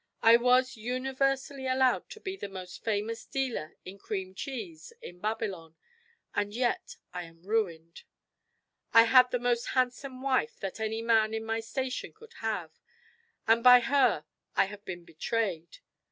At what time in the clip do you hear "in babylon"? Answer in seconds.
4.99-5.75